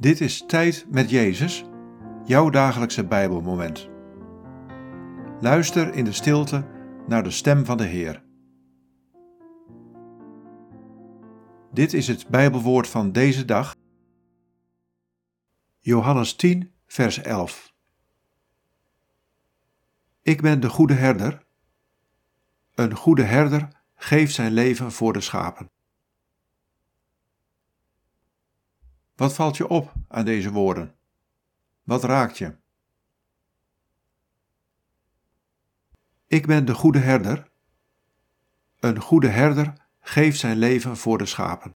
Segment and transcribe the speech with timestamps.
[0.00, 1.64] Dit is Tijd met Jezus,
[2.24, 3.88] jouw dagelijkse Bijbelmoment.
[5.40, 6.66] Luister in de stilte
[7.06, 8.24] naar de stem van de Heer.
[11.72, 13.76] Dit is het Bijbelwoord van deze dag.
[15.78, 17.72] Johannes 10, vers 11.
[20.22, 21.46] Ik ben de goede herder.
[22.74, 25.70] Een goede herder geeft zijn leven voor de schapen.
[29.18, 30.94] Wat valt je op aan deze woorden?
[31.82, 32.56] Wat raakt je?
[36.26, 37.50] Ik ben de goede herder.
[38.80, 41.76] Een goede herder geeft zijn leven voor de schapen.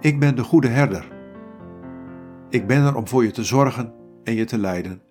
[0.00, 1.12] Ik ben de goede herder.
[2.50, 5.02] Ik ben er om voor je te zorgen en je te leiden.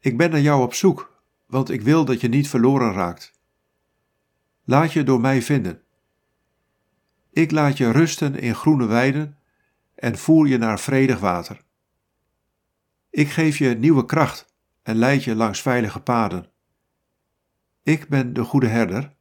[0.00, 3.32] Ik ben naar jou op zoek, want ik wil dat je niet verloren raakt.
[4.64, 5.82] Laat je door mij vinden.
[7.30, 9.38] Ik laat je rusten in groene weiden
[9.94, 11.60] en voer je naar vredig water.
[13.10, 16.50] Ik geef je nieuwe kracht en leid je langs veilige paden.
[17.82, 19.14] Ik ben de goede herder.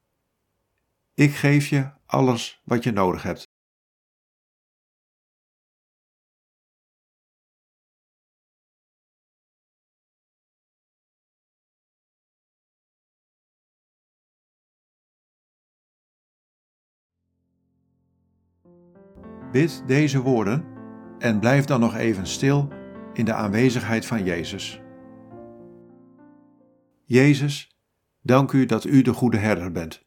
[1.13, 3.55] Ik geef je alles wat je nodig hebt.
[19.51, 20.65] Bid deze woorden
[21.19, 22.67] en blijf dan nog even stil
[23.14, 24.81] in de aanwezigheid van Jezus.
[27.03, 27.77] Jezus,
[28.21, 30.06] dank u dat u de goede herder bent.